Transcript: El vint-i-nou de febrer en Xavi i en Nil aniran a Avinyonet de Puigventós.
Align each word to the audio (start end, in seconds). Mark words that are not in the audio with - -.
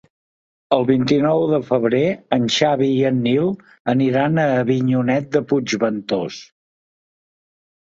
El 0.77 0.85
vint-i-nou 0.85 1.41
de 1.51 1.59
febrer 1.67 1.99
en 2.37 2.47
Xavi 2.55 2.87
i 2.95 3.03
en 3.11 3.21
Nil 3.29 3.53
aniran 3.95 4.41
a 4.47 4.47
Avinyonet 4.65 5.31
de 5.39 5.45
Puigventós. 5.53 6.43